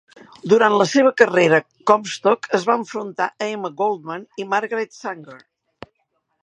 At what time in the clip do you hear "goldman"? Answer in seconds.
3.83-4.27